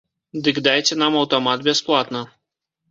Дык 0.47 0.61
дайце 0.69 0.99
нам 1.03 1.19
аўтамат 1.21 1.59
бясплатна. 1.71 2.25